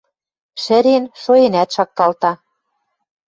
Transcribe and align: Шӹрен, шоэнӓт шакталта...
Шӹрен, 0.63 1.03
шоэнӓт 1.21 1.69
шакталта... 1.75 2.31